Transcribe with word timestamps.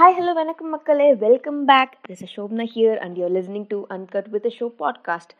Hi 0.00 0.14
hello 0.14 0.32
வணக்கம் 0.34 0.70
மக்களே 0.70 1.14
welcome 1.14 1.58
back 1.64 1.92
this 2.08 2.22
Shobna 2.36 2.64
here 2.74 2.98
and 2.98 3.18
you're 3.18 3.32
listening 3.32 3.66
to 3.68 3.78
uncut 3.90 4.28
with 4.28 4.46
show 4.58 4.66
podcast 4.78 5.32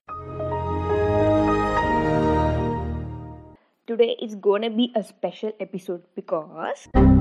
today 3.88 4.08
it's 4.20 4.38
gonna 4.40 4.68
be 4.76 4.86
a 4.96 5.02
special 5.02 5.54
episode 5.58 6.04
because 6.16 7.19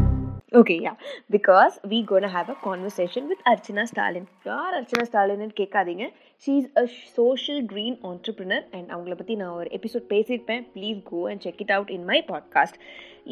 Okay, 0.52 0.80
yeah, 0.82 0.96
because 1.30 1.80
we 1.88 2.02
gonna 2.02 2.28
have 2.28 2.50
a 2.50 2.56
conversation 2.56 3.28
with 3.28 3.42
Archana 3.52 3.84
Stalin. 3.90 4.24
யார் 4.48 4.76
அர்ச்சனா 4.78 5.04
ஸ்டாலின்னு 5.10 5.56
கேட்காதீங்க. 5.60 6.06
She 6.44 6.54
is 6.60 6.70
a 6.82 6.84
social 7.18 7.60
green 7.72 7.98
entrepreneur 8.10 8.64
and 8.78 8.88
அவங்கள 8.94 9.16
பற்றி 9.20 9.36
நான் 9.42 9.58
ஒரு 9.60 9.70
episode 9.78 10.06
பேசியிருப்பேன். 10.14 10.64
Please 10.76 11.04
go 11.10 11.20
and 11.32 11.44
check 11.46 11.62
it 11.66 11.74
out 11.76 11.92
in 11.98 12.08
my 12.12 12.20
podcast 12.32 12.80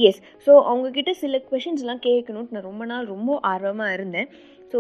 S 0.10 0.20
so 0.46 0.54
அவங்கக்கிட்ட 0.72 1.14
சில 1.24 1.40
கொஷின்ஸ்லாம் 1.50 2.04
கேட்கணும்னு 2.08 2.56
நான் 2.58 2.68
ரொம்ப 2.70 2.86
நாள் 2.92 3.10
ரொம்ப 3.14 3.40
ஆர்வமாக 3.54 3.96
இருந்தேன். 3.98 4.30
ஸோ 4.74 4.80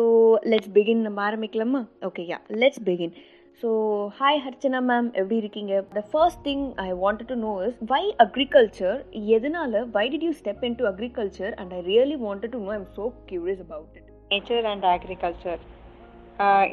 லெட்ஸ் 0.54 0.72
பிகின் 0.78 1.04
நம்ம 1.08 1.22
ஆரம்பிக்கலாமா? 1.30 1.82
Okay 2.10 2.26
yeah 2.34 2.40
let's 2.64 2.84
begin 2.90 3.16
so 3.62 3.70
hi 4.18 4.40
Archana 4.44 4.80
ma'am 4.90 5.08
எப்படி 5.20 5.38
இருக்கீங்க? 5.42 5.74
The 5.96 6.02
first 6.12 6.42
thing 6.48 6.66
I 6.84 6.90
wanted 7.04 7.30
to 7.32 7.38
know 7.46 7.54
is 7.68 7.78
why 7.92 8.02
agriculture 8.26 9.00
எதனால? 9.38 9.82
Why 9.96 10.04
did 10.14 10.26
you 10.28 10.34
step 10.42 10.64
in 10.68 10.78
to 10.82 10.86
agriculture 10.92 11.54
and 11.62 11.72
I 11.78 11.80
really 11.88 12.18
wanted 12.26 12.54
to 12.56 12.60
know 12.66 12.72
I'm 12.76 12.86
so 12.98 13.06
curious 13.32 13.64
about 13.66 13.96
it 14.00 14.12
nature 14.34 14.68
and 14.74 14.86
agriculture 14.94 15.60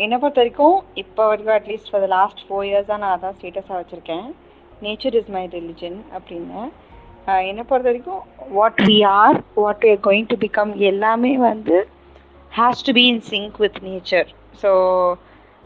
என்னை 0.05 0.17
பொறுத்த 0.23 0.41
வரைக்கும் 0.43 0.79
இப்போ 1.03 1.23
வரைக்கும் 1.31 1.57
at least 1.59 1.91
for 1.91 2.03
the 2.07 2.09
last 2.17 2.45
four 2.47 2.65
இயர்ஸாக 2.71 2.99
நான் 3.03 3.15
அதான் 3.17 3.37
ஸ்டேட்டஸாக 3.39 3.77
வச்சுருக்கேன். 3.81 4.27
நேச்சர் 4.87 5.17
இஸ் 5.21 5.35
மை 5.37 5.45
ரிலிஜன் 5.59 5.99
அப்படின்னு. 6.17 6.63
என்னை 7.51 7.63
பொறுத்த 7.69 7.89
வரைக்கும் 7.91 8.23
what 8.59 8.81
we 8.89 8.97
are 9.19 9.39
what 9.63 9.85
we 9.89 9.95
going 10.09 10.33
to 10.33 10.37
become 10.47 10.73
எல்லாமே 10.93 11.35
வந்து 11.51 11.77
has 12.53 12.85
to 12.89 12.95
be 12.99 13.05
in 13.13 13.23
sync 13.31 13.57
with 13.65 13.79
nature 13.87 14.29
so 14.63 14.73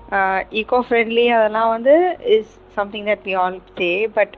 Uh, 0.08 0.40
eco 0.58 0.76
friendly 0.84 1.24
அதெல்லாம் 1.36 1.70
வந்து 1.72 1.94
is 2.34 2.52
something 2.76 3.08
that 3.08 3.24
we 3.26 3.32
all 3.40 3.56
say 3.72 3.88
but 4.14 4.34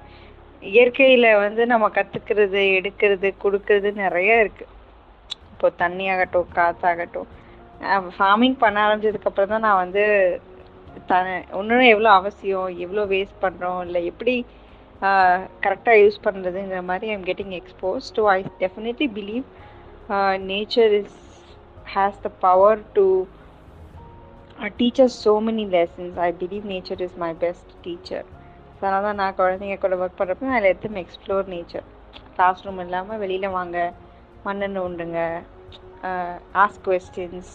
இயற்கையில் 0.70 1.26
வந்து 1.42 1.62
நம்ம 1.72 1.88
கற்றுக்கிறது 1.96 2.62
எடுக்கிறது 2.78 3.28
கொடுக்கறது 3.44 3.90
நிறைய 4.00 4.30
இருக்குது 4.40 4.72
இப்போ 5.52 5.68
தண்ணி 5.82 6.06
ஆகட்டும் 6.14 6.50
காற்றாகட்டும் 6.56 7.28
ஃபார்மிங் 8.16 8.58
பண்ண 8.58 8.78
ஆரம்பிச்சதுக்கப்புறம் 8.86 9.52
தான் 9.54 9.64
நான் 9.66 9.80
வந்து 9.84 10.04
த 11.08 11.20
இன்னும் 11.60 11.90
எவ்வளோ 11.92 12.10
அவசியம் 12.14 12.68
எவ்வளோ 12.84 13.04
வேஸ்ட் 13.12 13.42
பண்ணுறோம் 13.44 13.80
இல்லை 13.86 14.02
எப்படி 14.10 14.34
uh, 15.02 15.38
கரெக்டாக 15.64 16.00
யூஸ் 16.02 16.24
பண்ணுறதுங்கிற 16.26 16.82
மாதிரி 16.84 17.12
I'm 17.14 17.26
getting 17.28 17.56
expose 17.60 18.08
to 18.16 18.24
I 18.30 18.38
definitely 18.62 19.10
believe 19.18 19.44
nature 20.50 20.94
is 21.00 21.20
has 21.94 22.20
the 22.20 22.32
power 22.40 22.82
to 22.94 23.06
teachers 24.80 25.16
so 25.24 25.32
many 25.46 25.64
lessons 25.74 26.16
I 26.26 26.28
believe 26.40 26.64
nature 26.72 27.02
is 27.06 27.16
my 27.22 27.32
best 27.44 27.70
teacher 27.84 28.26
so 28.76 28.82
அதனால் 28.86 29.06
தான் 29.06 29.18
நான் 29.20 29.38
குழந்தைங்க 29.40 29.76
கூட 29.84 29.96
ஒர்க் 30.02 30.18
பண்ணுறப்ப 30.20 30.52
அதில் 30.56 30.70
எடுத்து 30.70 31.00
எக்ஸ்ப்ளோர் 31.04 31.50
நேச்சர் 31.54 31.86
கிளாஸ் 32.36 32.62
ரூம் 32.66 32.80
இல்லாமல் 32.84 33.20
வெளியில் 33.22 33.54
வாங்க 33.56 33.78
மண்ணெண்ணெய் 34.46 34.84
உண்டுங்க. 34.88 35.20
Ask 36.62 36.84
questions 36.88 37.52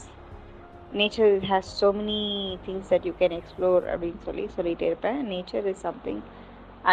nature 1.00 1.34
has 1.52 1.72
so 1.82 1.88
many 2.00 2.20
things 2.66 2.92
that 2.94 3.08
you 3.10 3.14
can 3.22 3.38
explore 3.40 3.84
அப்படின்னு 3.94 4.22
சொல்லி 4.28 4.46
சொல்லிகிட்டே 4.58 4.88
இருப்பேன். 4.92 5.20
Nature 5.32 5.68
is 5.72 5.84
something 5.88 6.22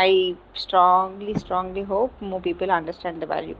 I 0.06 0.08
strongly 0.62 1.34
strongly 1.42 1.84
hope 1.92 2.14
more 2.30 2.38
people 2.48 2.72
understand 2.78 3.22
the 3.24 3.28
value 3.34 3.56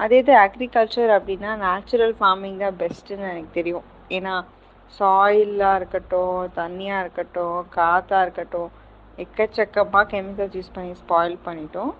அதே 0.00 0.18
இது 0.22 0.34
அக்ரிகல்ச்சர் 0.46 1.12
அப்படின்னா 1.16 1.52
நேச்சுரல் 1.66 2.14
ஃபார்மிங் 2.18 2.58
தான் 2.64 2.76
பெஸ்ட்டுன்னு 2.82 3.30
எனக்கு 3.32 3.52
தெரியும். 3.58 3.86
ஏன்னா 4.16 4.34
சாயிலாக 4.96 5.78
இருக்கட்டும் 5.80 6.38
தண்ணியாக 6.60 7.02
இருக்கட்டும் 7.04 7.58
காற்றா 7.76 8.20
இருக்கட்டும் 8.26 8.70
எக்கச்சக்கமாக 9.24 10.04
கெமிக்கல்ஸ் 10.12 10.56
யூஸ் 10.58 10.74
பண்ணி 10.74 10.92
ஸ்பாயில் 11.02 11.36
பண்ணிட்டோம். 11.46 11.92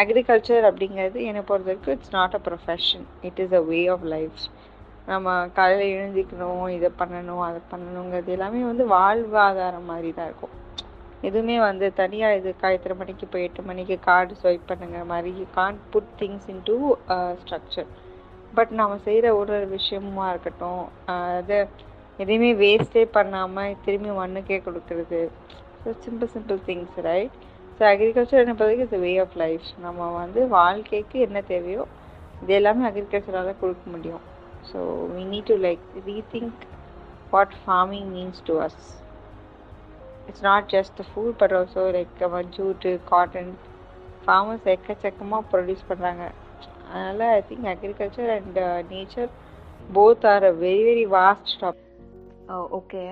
அக்ரிகல்ச்சர் 0.00 0.68
அப்படிங்கிறது 0.70 1.18
என்னை 1.28 1.42
பொறுத்த 1.50 1.68
வரைக்கும் 1.70 1.94
it's 1.96 2.14
not 2.16 2.36
a 2.38 2.40
profession 2.46 3.04
it 3.28 3.40
is 3.44 3.54
a 3.60 3.62
way 3.70 3.80
of 3.94 4.06
life 4.14 4.40
நம்ம 5.10 5.36
காலையில் 5.58 5.92
எழுந்திக்கணும் 5.96 6.64
இதை 6.76 6.88
பண்ணணும் 7.00 7.42
அதை 7.48 7.60
பண்ணணுங்கிறது 7.70 8.34
எல்லாமே 8.36 8.60
வந்து 8.70 8.86
வாழ்வாதாரம் 8.96 9.88
மாதிரி 9.92 10.10
தான் 10.16 10.28
இருக்கும். 10.30 10.54
எதுவுமே 11.28 11.56
வந்து 11.68 11.86
தனியாக 12.00 12.36
இது 12.38 12.50
எத்தனை 12.74 12.96
மணிக்கு 12.98 13.26
போய் 13.30 13.46
எட்டு 13.46 13.62
மணிக்கு 13.70 13.96
கார்டு 14.08 14.34
ஸ்வைப் 14.42 14.68
பண்ணுங்கிற 14.70 15.04
மாதிரி 15.12 15.30
you 15.40 15.46
can't 15.56 15.80
put 15.94 16.12
things 16.20 16.48
into 16.68 16.76
structure 17.40 17.88
but 18.56 18.72
நம்ம 18.80 18.98
செய்கிற 19.06 19.26
ஒரு 19.38 19.52
ஒரு 19.56 19.66
விஷயமாக 19.78 20.32
இருக்கட்டும் 20.34 20.84
அது 21.14 21.58
எதையுமே 22.22 22.50
வேஸ்டே 22.62 23.04
பண்ணாமல் 23.16 23.76
திரும்பி 23.84 24.12
மண்ணுக்கே 24.20 24.58
கொடுக்குறது. 24.66 25.20
So 25.82 25.88
simple 26.04 26.30
simple 26.34 26.60
things 26.68 26.96
right 27.08 27.36
so 27.76 27.82
agriculture 27.90 28.42
என்ன 28.42 28.54
பொறுத்தவரைக்கும் 28.54 28.88
இட்ஸ் 28.88 29.04
வே 29.06 29.12
ஆஃப் 29.24 29.36
லைஃப் 29.42 29.66
நம்ம 29.84 30.08
வந்து 30.20 30.40
வாழ்க்கைக்கு 30.56 31.18
என்ன 31.26 31.40
தேவையோ 31.52 31.84
இது 32.42 32.52
எல்லாமே 32.58 32.82
அக்ரிகல்ச்சரால் 32.88 33.60
கொடுக்க 33.60 33.84
முடியும். 33.94 34.24
So 34.70 34.78
we 35.14 35.22
need 35.32 35.50
to 35.52 35.56
like 35.66 35.84
rethink 36.08 36.62
what 37.32 37.54
farming 37.62 38.08
means 38.16 38.42
to 38.48 38.56
us 38.66 38.82
it's 40.28 40.44
not 40.48 40.68
just 40.74 41.00
food 41.08 41.38
but 41.42 41.54
also 41.58 41.84
like 41.96 42.14
jute 42.56 42.92
cotton 43.12 43.52
farmers 44.24 44.68
எக்கச்சக்கமாக 44.74 45.42
ப்ரொடியூஸ் 45.52 45.88
பண்ணுறாங்க 45.90 46.24
அதனால் 46.88 47.22
I 47.30 47.42
think 47.48 47.68
agriculture 47.74 48.32
and 48.36 48.58
nature 48.92 49.30
both 49.96 50.26
are 50.32 50.46
a 50.50 50.54
very 50.64 50.82
very 50.88 51.06
vast 51.16 51.52
topic 51.62 51.87
okay 52.78 53.04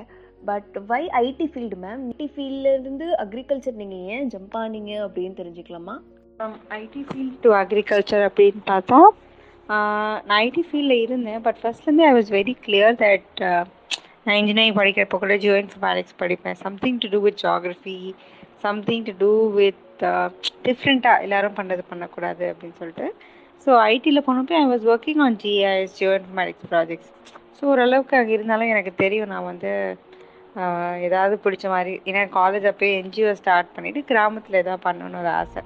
but 0.49 0.75
why 0.91 1.03
IT 1.23 1.47
field 1.53 1.77
ma'am 1.85 2.03
IT 2.13 2.29
ஃபீல்ட்லேருந்து 2.35 3.07
agriculture 3.25 3.81
நீங்கள் 3.83 4.05
ஏன் 4.15 4.29
jump 4.35 4.57
ஆனீங்க 4.63 4.93
அப்படின்னு 5.07 5.39
தெரிஞ்சுக்கலாமா? 5.41 5.95
From 6.39 6.57
IT 6.81 7.03
field 7.09 7.39
to 7.45 7.53
agriculture 7.63 8.27
அப்படின்னு 8.29 8.63
பார்த்தா 8.73 9.01
நான் 10.29 10.41
ஐடி 10.47 10.63
ஃபீல்டில் 10.69 11.03
இருந்தேன். 11.05 11.41
But 11.47 11.61
ஃபர்ஸ்ட்லேருந்து 11.63 12.07
I 12.09 12.13
was 12.19 12.31
very 12.39 12.55
clear 12.67 12.97
that 13.05 13.41
நான் 14.25 14.39
இன்ஜினியரிங் 14.41 14.79
படிக்கிறப்போ 14.81 15.19
கூட 15.23 15.35
ஜியோ 15.45 15.57
இன்ஃபர்மேட்டிக்ஸ் 15.63 16.21
படிப்பேன். 16.23 16.59
Something 16.67 16.99
to 17.03 17.09
do 17.15 17.19
with 17.27 17.41
geography 17.47 17.99
something 18.67 19.05
to 19.09 19.13
do 19.23 19.33
with 19.59 19.83
டிஃப்ரெண்ட்டாக 20.69 21.25
எல்லாரும் 21.27 21.59
பண்ணுறது 21.59 21.83
பண்ணக்கூடாது 21.91 22.45
அப்படின்னு 22.53 22.79
சொல்லிட்டு 22.81 23.07
ஸோ 23.67 23.73
ஐடியில் 23.93 24.25
போனப்போ 24.27 24.55
I 24.59 24.65
was 24.73 24.85
working 24.93 25.23
on 25.27 25.37
GIS 25.43 25.95
geo 25.99 26.11
informatics 26.19 26.69
projects 26.73 27.11
so 27.57 27.63
ஓரளவுக்கு 27.73 28.15
அங்கே 28.19 28.35
இருந்தாலும் 28.37 28.73
எனக்கு 28.75 28.93
தெரியும். 29.03 29.31
நான் 29.33 29.49
வந்து 29.51 29.71
ஏதாவது 31.07 31.35
பிடிச்ச 31.45 31.67
மாதிரி 31.75 31.95
ஏன்னா 32.09 32.23
காலேஜ் 32.39 32.67
அப்போயே 32.71 32.93
என்ஜிஓ 33.01 33.33
ஸ்டார்ட் 33.41 33.75
பண்ணிவிட்டு 33.77 34.03
கிராமத்தில் 34.11 34.61
எதாவது 34.63 34.85
பண்ணணும்னு 34.87 35.21
ஒரு 35.23 35.31
ஆசை. 35.41 35.63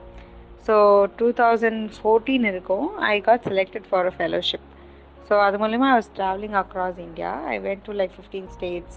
ஸோ 0.66 0.74
டூ 1.18 1.26
தௌசண்ட் 1.40 1.84
ஃபோர்டீன் 1.96 2.46
இருக்கும். 2.52 2.86
I 3.12 3.16
got 3.28 3.46
selected 3.50 3.86
for 3.90 4.08
a 4.10 4.14
fellowship 4.16 4.66
so 5.28 5.36
அது 5.46 5.56
மூலிமா 5.62 5.88
I 5.90 5.96
was 5.98 6.12
travelling 6.16 6.56
across 6.60 7.00
India 7.06 7.30
I 7.52 7.56
went 7.66 7.84
to 7.88 7.92
like 8.00 8.14
fifteen 8.16 8.50
states 8.54 8.96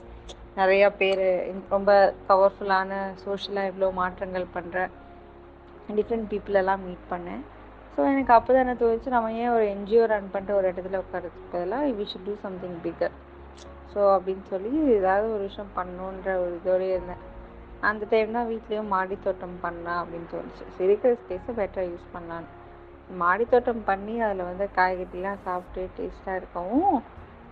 நிறையா 0.60 0.88
பேர் 1.02 1.24
ரொம்ப 1.76 1.92
பவர்ஃபுல்லான 2.30 2.92
சோஷியலாக 3.24 3.70
எவ்வளோ 3.72 3.90
மாற்றங்கள் 4.02 4.48
பண்ணுற 4.56 4.80
டிஃப்ரெண்ட் 5.98 6.28
பீப்புள் 6.32 6.60
எல்லாம் 6.62 6.84
மீட் 6.88 7.06
பண்ணேன். 7.12 7.44
ஸோ 7.94 8.02
எனக்கு 8.12 8.34
அப்போ 8.36 8.50
தான் 8.54 8.64
என்ன 8.66 8.76
தோணுச்சு 8.80 9.14
நம்ம 9.16 9.34
ஏன் 9.42 9.52
ஒரு 9.56 9.66
என்ஜிஓ 9.74 10.04
ரன் 10.12 10.32
பண்ணிட்டு 10.32 10.58
ஒரு 10.60 10.68
இடத்துல 10.72 11.02
உட்காரதுக்கு 11.04 11.42
பதிலாக 11.52 11.92
we 11.98 12.06
should 12.12 12.28
do 12.30 12.34
something 12.46 12.78
bigger 12.86 13.16
so 13.92 14.00
அப்படின்னு 14.16 14.46
சொல்லி 14.52 14.70
ஏதாவது 14.98 15.28
ஒரு 15.36 15.44
விஷயம் 15.50 15.74
பண்ணணுன்ற 15.76 16.30
ஒரு 16.44 16.54
இதோடய 16.60 16.96
இருந்தேன். 16.96 17.22
அந்த 17.90 18.04
டைம் 18.12 18.36
தான் 18.38 18.50
வீட்லேயும் 18.52 18.92
மாடி 18.94 19.16
தோட்டம் 19.26 19.58
பண்ணலாம் 19.66 20.00
அப்படின்னு 20.04 20.30
தோணுச்சு. 20.34 20.66
சரி 20.78 20.90
இருக்கிற 20.90 21.12
ஸ்பேஸை 21.22 21.54
பெட்டராக 21.60 21.92
யூஸ் 21.92 22.08
பண்ணலான்னு 22.16 22.50
மாடி 23.22 23.46
தோட்டம் 23.54 23.84
பண்ணி 23.90 24.16
அதில் 24.26 24.48
வந்து 24.50 24.66
காய்கறிலாம் 24.78 25.44
சாப்பிட்டு 25.48 25.82
டேஸ்ட்டாக 25.98 26.40
இருக்கவும் 26.40 26.98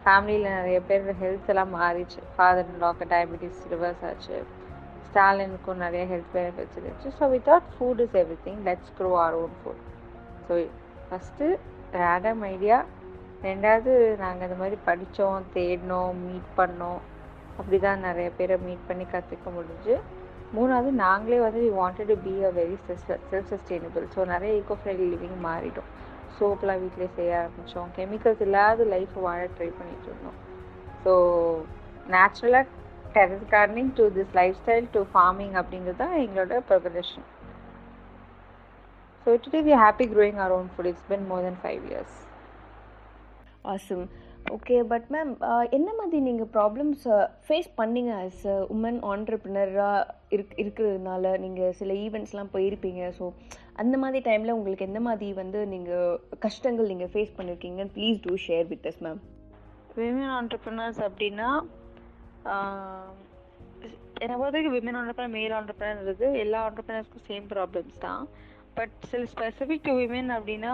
ஃபேமிலியில் 0.04 0.56
நிறைய 0.58 0.78
பேர் 0.90 1.08
ஹெல்த் 1.22 1.52
எல்லாம் 1.54 1.74
மாறிச்சு 1.80 2.22
ஃபாதர் 2.36 2.74
லாக்கு 2.84 3.06
டயபெட்டிஸ் 3.14 3.62
ரிவர்ஸ் 3.74 4.04
ஆச்சு. 4.10 4.38
ஸ்டாலினுக்கும் 5.08 5.82
நிறைய 5.86 6.04
ஹெல்த் 6.12 6.34
பெனிஃபிட்ஸ் 6.38 6.78
இருந்துச்சு. 6.80 7.12
So 7.20 7.24
without 7.36 7.72
food 7.76 8.04
is 8.06 8.18
everything 8.48 8.62
let's 8.70 8.92
grow 9.00 9.12
our 9.26 9.38
own 9.44 9.56
food 9.62 9.82
so 10.48 10.56
first 11.08 11.48
random 12.02 12.44
idea 12.54 12.78
ரெண்டாவது 13.48 13.94
நாங்கள் 14.24 14.48
இந்த 14.48 14.58
மாதிரி 14.62 14.78
படித்தோம் 14.88 15.46
தேடினோம் 15.56 16.20
மீட் 16.26 16.50
பண்ணோம். 16.60 17.00
அப்படி 17.60 17.78
தான் 17.86 18.06
நிறைய 18.08 18.28
பேரை 18.38 18.56
மீட் 18.66 18.88
பண்ணி 18.90 19.06
கற்றுக்க 19.14 19.50
முடிஞ்சு. 19.58 19.96
மூணாவது 20.56 20.90
நாங்களே 21.06 21.40
வந்து 21.46 21.60
we 21.66 21.72
wanted 21.80 22.10
to 22.12 22.18
be 22.26 22.34
a 22.48 22.52
very 22.60 22.78
self 22.88 23.50
sustainable 23.52 24.06
so 24.16 24.22
நிறைய 24.34 24.60
ஈகோ 24.62 24.76
ஃப்ரெண்ட்லி 24.80 25.08
லிவிங் 25.14 25.40
மாறிட்டோம். 25.48 25.90
சோப்லாம் 26.38 26.82
வீட்டிலே 26.84 27.08
செய்ய 27.18 27.40
ஆரம்பித்தோம் 27.42 27.90
கெமிக்கல்ஸ் 27.98 28.44
இல்லாத 28.48 28.86
லைஃப் 28.94 29.16
வாழ 29.26 29.42
ட்ரை 29.58 29.70
பண்ணிட்டு 29.80 30.08
இருந்தோம். 30.12 30.38
ஸோ 31.04 31.14
நேச்சுரலாக 32.16 32.68
terrace 33.16 33.46
gardening 33.54 33.92
to 34.00 34.04
this 34.18 34.34
lifestyle 34.62 34.88
to 34.96 35.02
farming 35.14 35.56
அப்படிங்கிறது 35.62 36.02
தான் 36.04 36.18
எங்களோட 36.26 36.58
progression 36.70 37.28
so 39.26 39.30
today 39.46 39.62
we 39.70 39.76
happy 39.84 40.08
growing 40.16 40.40
our 40.44 40.56
own 40.58 40.70
food 40.74 40.90
it's 40.92 41.08
been 41.14 41.26
more 41.32 41.46
than 41.48 41.62
five 41.64 41.86
years 41.92 42.18
awesome 43.74 44.06
okay 44.56 44.76
but 44.92 45.08
ma'am 45.14 45.32
என்ன 45.78 45.90
மாதிரி 45.98 46.20
நீங்கள் 46.28 46.50
ப்ராப்ளம்ஸ் 46.56 47.04
ஃபேஸ் 47.48 47.68
பண்ணீங்க 47.80 48.12
ஆஸ் 48.22 48.40
அ 48.54 48.56
உமன் 48.76 48.98
ஆண்டர்பிரினராக 49.12 50.00
இருக் 50.36 50.56
இருக்கிறதுனால? 50.62 51.34
நீங்கள் 51.44 51.76
சில 51.80 51.94
ஈவெண்ட்ஸ்லாம் 52.06 52.54
போயிருப்பீங்க. 52.56 53.02
ஸோ 53.18 53.26
அந்த 53.82 53.96
மாதிரி 54.04 54.20
டைமில் 54.30 54.56
உங்களுக்கு 54.58 54.88
எந்த 54.90 55.02
மாதிரி 55.08 55.28
வந்து 55.42 55.60
நீங்கள் 55.74 56.18
கஷ்டங்கள் 56.46 56.92
நீங்கள் 56.94 57.12
face 57.14 57.36
பண்ணியிருக்கீங்கன்னு 57.38 57.96
please 57.98 58.24
do 58.26 58.34
share 58.48 58.68
with 58.72 58.88
us 58.92 59.02
ma'am 59.08 59.22
women 60.00 60.34
entrepreneurs 60.40 61.02
அப்படின்னா 61.08 61.50
என்னை 64.24 64.36
பொறுத்த 64.40 64.56
வரைக்கும் 64.56 64.76
விமன் 64.78 64.98
ஆண்டர்பிரினர் 65.00 65.36
மேல் 65.38 65.56
ஆண்டர்பிரினர்ன்றது 65.60 66.28
எல்லா 66.44 66.60
ஆண்டர்பிரினர்ஸ்க்கும் 66.68 67.28
சேம் 67.30 67.46
ப்ராப்ளம்ஸ் 67.54 67.98
தான். 68.08 68.24
பட் 68.78 68.96
சில 69.10 69.24
ஸ்பெசிஃபிக் 69.34 69.88
டு 69.88 69.94
விமென் 70.00 70.32
அப்படின்னா 70.38 70.74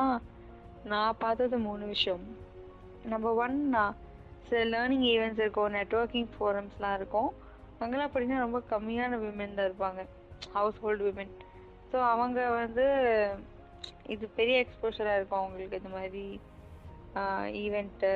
நான் 0.91 1.19
பார்த்தது 1.23 1.57
மூணு 1.67 1.85
விஷயம். 1.93 2.25
நம்பர் 3.13 3.39
ஒன் 3.45 3.57
சில 4.49 4.59
லேர்னிங் 4.73 5.05
ஈவெண்ட்ஸ் 5.13 5.41
இருக்கும் 5.43 5.73
நெட்ஒர்க்கிங் 5.77 6.29
ஃபோரம்ஸ்லாம் 6.35 6.97
இருக்கும். 6.99 7.29
அங்கெல்லாம் 7.81 8.11
பார்த்தீங்கன்னா 8.11 8.45
ரொம்ப 8.45 8.59
கம்மியான 8.73 9.17
விமென் 9.23 9.57
தான் 9.57 9.67
இருப்பாங்க. 9.69 10.01
ஹவுஸ் 10.57 10.79
ஹோல்டு 10.83 11.05
விமன் 11.07 11.33
ஸோ 11.91 11.97
அவங்க 12.11 12.39
வந்து 12.61 12.85
இது 14.13 14.25
பெரிய 14.39 14.55
எக்ஸ்போஷராக 14.63 15.17
இருக்கும் 15.19 15.41
அவங்களுக்கு 15.41 15.79
இந்த 15.81 15.91
மாதிரி 15.97 16.23
ஈவெண்ட்டு 17.63 18.11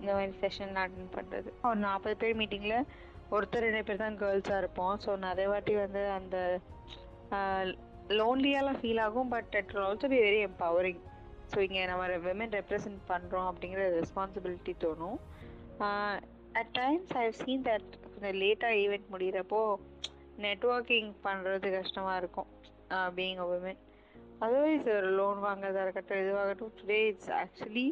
இந்த 0.00 0.10
மாதிரி 0.16 0.32
செஷன்லாம் 0.42 0.86
அட்டன் 0.86 1.14
பண்ணுறது 1.16 1.48
ஒரு 1.66 1.76
oh, 1.76 1.84
நாற்பது 1.84 2.16
பேர் 2.22 2.38
மீட்டிங்கில் 2.40 2.88
ஒருத்தர் 3.30 3.64
ரெண்டு 3.66 3.86
பேர் 3.88 4.02
தான் 4.02 4.18
கேர்ள்ஸாக 4.20 4.60
இருப்போம். 4.62 4.94
ஸோ 5.04 5.10
நிறைய 5.26 5.46
வாட்டி 5.52 5.74
வந்து 5.76 6.02
அந்த 6.18 6.36
லோன்லியாலாம் 8.16 8.78
ஃபீல் 8.80 9.02
ஆகும் 9.06 9.30
but 9.34 9.54
it 9.60 9.72
will 9.72 9.86
also 9.88 10.08
be 10.12 10.18
very 10.26 10.40
empowering 10.48 11.00
so 11.52 11.58
இங்கே 11.66 11.84
நம்ம 11.90 12.18
விமன் 12.26 12.54
ரெப்ரசன்ட் 12.58 13.00
பண்ணுறோம் 13.10 13.48
அப்படிங்கிற 13.50 13.84
ரெஸ்பான்சிபிலிட்டி 13.98 14.72
தோணும். 14.84 15.18
At 16.60 16.72
times 16.80 17.12
I 17.22 17.24
seen 17.40 17.66
that 17.68 17.90
கொஞ்சம் 18.04 18.38
லேட்டாக 18.42 18.80
ஈவெண்ட் 18.84 19.08
முடிகிறப்போ 19.14 19.62
நெட்ஒர்க்கிங் 20.46 21.10
பண்ணுறது 21.26 21.70
கஷ்டமாக 21.78 22.20
இருக்கும். 22.22 22.50
பீயிங் 23.16 23.40
அ 23.44 23.48
உமன் 23.54 23.80
அதர்வைஸ் 24.44 24.88
ஒரு 24.98 25.08
லோன் 25.20 25.38
வாங்குறதா 25.46 25.82
இருக்கட்டும் 25.84 26.22
இதுவாகட்டும் 26.24 26.74
today 26.80 26.98
it's 27.10 27.32
actually 27.40 27.86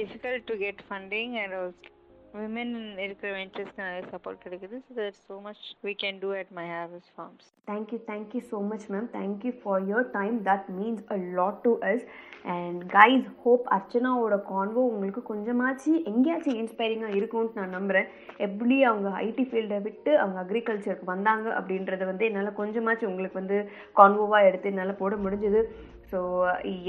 difficult 0.00 0.48
to 0.50 0.54
get 0.64 0.82
funding 0.88 1.34
and 1.42 1.56
women 2.34 2.72
இருக்கிற 3.04 3.28
இன்ட்ரெஸ்ட் 3.42 3.78
நிறைய 3.80 4.00
சப்போர்ட் 4.10 4.42
கிடைக்குது. 4.44 4.76
So 4.86 4.92
that 4.98 5.18
so 5.26 5.34
much 5.46 5.62
we 5.86 5.92
can 6.02 6.18
do 6.22 6.30
at 6.40 6.50
My 6.58 6.64
Harvest 6.72 7.12
Farms 7.14 7.46
thank 7.68 7.92
you 7.94 7.98
thank 8.08 8.34
you 8.36 8.40
so 8.50 8.58
much 8.70 8.86
ma'am 8.94 9.08
thank 9.16 9.44
you 9.46 9.52
for 9.62 9.82
your 9.90 10.08
time 10.16 10.36
that 10.48 10.68
means 10.78 11.04
a 11.14 11.18
lot 11.38 11.60
to 11.66 11.72
us 11.90 12.04
and 12.54 12.82
guys 12.96 13.28
hope 13.44 13.66
அர்ச்சனாவோட 13.76 14.38
convo 14.50 14.84
உங்களுக்கு 14.90 15.22
கொஞ்சமாச்சு 15.30 15.92
எங்கேயாச்சும் 16.12 16.60
இன்ஸ்பைரிங்காக 16.62 17.18
இருக்கும்னு 17.18 17.58
நான் 17.60 17.76
நம்புகிறேன் 17.78 18.08
எப்படி 18.46 18.78
அவங்க 18.90 19.10
ID 19.26 19.46
ஃபீல்டை 19.50 19.80
விட்டு 19.86 20.12
அவங்க 20.22 20.38
அக்ரிகல்ச்சருக்கு 20.44 21.12
வந்தாங்க 21.14 21.48
அப்படின்றத 21.58 22.04
வந்து 22.12 22.26
என்னால் 22.30 22.58
கொஞ்சமாச்சும் 22.60 23.10
உங்களுக்கு 23.12 23.42
வந்து 23.42 23.58
கான்வோவாக 23.96 24.48
எடுத்து 24.50 24.72
என்னால் 24.72 25.00
போட 25.02 25.16
முடிஞ்சது. 25.26 25.62
ஸோ 26.12 26.20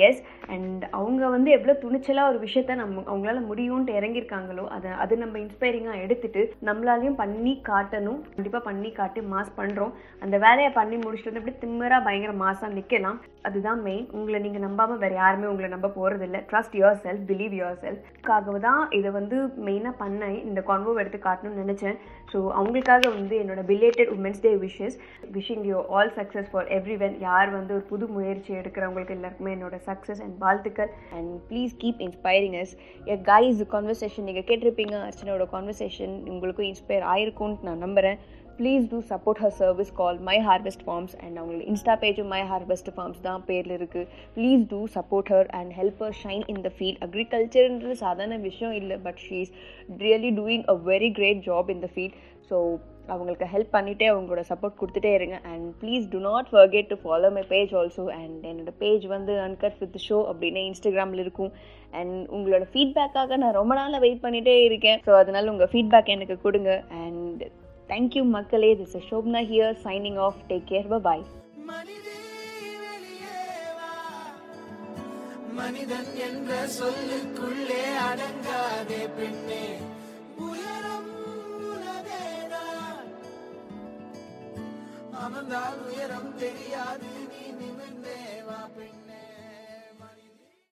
எஸ் 0.08 0.22
அண்ட் 0.54 0.84
அவங்க 1.00 1.24
வந்து 1.36 1.50
எவ்வளோ 1.58 1.74
துணிச்சலாக 1.84 2.32
ஒரு 2.32 2.40
விஷயத்த 2.46 2.76
நம்ம 2.82 3.04
அவங்களால 3.12 3.40
முடியும்ன்ட்டு 3.50 3.98
இறங்கியிருக்காங்களோ 4.00 4.66
அதை 4.76 4.92
அது 5.04 5.14
நம்ம 5.24 5.36
இன்ஸ்பைரிங்காக 5.46 6.04
எடுத்துட்டு 6.06 6.42
நம்மளாலையும் 6.70 7.20
பண்ணி 7.24 7.54
காட்டணும். 7.70 8.22
கண்டிப்பாக 8.36 8.64
பண்ணி 8.70 8.92
காட்டி 9.00 9.22
மாஸ் 9.34 9.52
பண்ணுறோம் 9.60 9.94
அந்த 10.26 10.36
வேலையை 10.46 10.72
பண்ணி 10.80 10.98
முடிச்சுட்டு 11.04 11.32
வந்து 11.32 11.42
அப்படியே 11.42 11.62
திம்மராக 11.64 12.06
பயங்கர 12.08 12.34
மாசாக 12.44 12.76
நிற்கலாம் 12.78 13.20
அதுதான் 13.48 13.82
மெயின் 13.88 14.08
உங்களை 14.20 14.40
நீங்கள் 14.46 14.66
நம்பாமல் 14.68 15.02
வேறு 15.04 15.16
யாருமே 15.22 15.50
உங்களை 15.52 15.70
நம்ப 15.76 15.92
போகிறதில்ல 15.98 16.40
trust 16.50 16.78
your 16.80 17.02
self 17.06 17.26
believe 17.32 17.54
your 17.60 17.78
செல்ஃப்காக 17.84 18.58
தான் 18.68 18.82
இதை 18.98 19.10
வந்து 19.20 19.38
மெயினாக 19.68 19.96
பண்ண 20.02 20.32
இந்த 20.50 20.62
கான்வோ 20.70 20.96
எடுத்து 21.04 21.20
காட்டணும்னு 21.28 21.64
நினச்சேன். 21.64 21.98
ஸோ 22.32 22.40
அவங்களுக்காக 22.60 23.06
வந்து 23.18 23.36
என்னோட 23.44 23.62
belated 23.70 24.12
women's 24.16 24.44
day 24.46 24.52
wishes 24.66 24.98
wishing 25.38 25.64
you 25.70 25.78
all 25.96 26.12
success 26.18 26.50
for 26.52 26.68
everyone 27.06 27.16
யார் 27.28 27.50
வந்து 27.58 27.74
ஒரு 27.78 27.86
புது 27.92 28.08
முயற்சி 28.18 28.52
எடுக்கிறவங்களுக்கு 28.60 29.09
எல்லாருக்குமே. 29.18 29.54
என்னோட 29.58 29.80
சக்ஸஸ் 29.90 30.24
அண்ட் 30.26 30.36
வாழ்த்துக்கள். 30.46 30.92
And 31.18 31.32
please 31.52 31.76
keep 31.84 32.02
inspiring 32.08 32.58
us 32.64 32.74
a 33.08 33.18
guys 33.32 33.62
conversation 33.76 34.28
நீங்கள் 34.30 34.48
கேட்டிருப்பீங்க. 34.52 34.98
அர்ச்சனோட 35.08 35.48
கான்வர்சேஷன் 35.56 36.16
உங்களுக்கும் 36.34 36.70
இன்ஸ்பயர் 36.72 37.08
ஆயிருக்கும்னு 37.14 37.68
நான் 37.70 37.84
நம்புகிறேன் 37.86 38.20
please 38.60 38.86
do 38.92 38.98
support 39.12 39.40
her 39.44 39.54
service 39.60 39.92
call 40.00 40.18
my 40.30 40.36
harvest 40.48 40.82
farms 40.86 41.14
and 41.24 41.36
அவங்களுக்கு 41.40 41.70
இன்ஸ்டா 41.74 41.94
பேஜும் 42.02 42.32
மை 42.34 42.42
ஹார்வெஸ்ட் 42.50 42.90
ஃபார்ம்ஸ் 42.96 43.22
தான் 43.28 43.44
பேரில் 43.50 43.76
இருக்குது 43.78 44.08
please 44.36 44.64
do 44.74 44.80
support 44.96 45.30
her 45.34 45.50
and 45.60 45.72
help 45.78 46.02
her 46.04 46.18
shine 46.24 46.44
in 46.54 46.62
the 46.68 46.72
field 46.78 47.00
அக்ரிகல்ச்சர்ன்றது 47.08 47.96
சாதாரண 48.04 48.38
விஷயம் 48.50 48.76
இல்லை 48.82 48.98
but 49.06 49.22
she 49.26 49.38
is 49.46 49.54
really 50.04 50.32
doing 50.42 50.66
a 50.68 50.78
very 50.92 51.12
great 51.20 51.42
job 51.48 51.72
in 51.76 51.84
the 51.86 51.90
field 51.96 52.18
so 52.50 52.58
அவங்களுக்கு 53.14 53.46
help 53.54 53.72
பண்ணிகிட்டே 53.76 54.08
அவங்களோட 54.12 54.42
சப்போர்ட் 54.50 54.78
கொடுத்துட்டே 54.82 55.12
இருங்க. 55.18 55.38
And 55.52 55.68
please 55.82 56.06
do 56.14 56.20
not 56.28 56.50
forget 56.54 56.90
to 56.92 56.98
follow 57.04 57.30
my 57.38 57.44
page 57.54 57.74
also 57.82 58.06
and 58.20 58.46
என்னோட 58.52 58.74
page 58.84 59.06
வந்து 59.16 59.34
அன்கட் 59.48 59.80
வித் 59.84 59.98
ஷோ 60.08 60.20
அப்படின்னு 60.32 60.64
இன்ஸ்டாகிராமில் 60.70 61.24
இருக்கும். 61.26 61.52
அண்ட் 62.00 62.18
உங்களோட 62.38 62.68
ஃபீட்பேக்காக 62.74 63.38
நான் 63.44 63.58
ரொம்ப 63.60 63.76
நாளாக 63.80 64.04
வெயிட் 64.06 64.24
பண்ணிகிட்டே 64.26 64.56
இருக்கேன். 64.70 65.02
ஸோ 65.08 65.14
அதனால் 65.22 65.52
உங்கள் 65.54 65.72
ஃபீட்பேக் 65.74 66.14
எனக்கு 66.16 66.38
கொடுங்க. 66.46 66.72
அண்ட் 67.04 67.44
தேங்க்யூ 67.94 68.24
மக்களே. 68.38 68.72
This 68.82 68.96
is 69.00 69.10
Shobna 69.12 69.44
here 69.54 69.78
signing 69.88 70.20
off 70.28 70.42
take 70.52 70.68
care 70.74 70.90
bye 71.10 71.26
மனிதன் 75.60 76.12
என்ற 76.26 76.52
சொல்லுக்குள்ளே 76.76 77.82
அடங்காதே 78.10 79.02
பெண்ணே. 79.18 79.64
இருந்தால் 85.50 85.78
உயரம் 85.86 86.34
தெரியாது. 86.38 87.19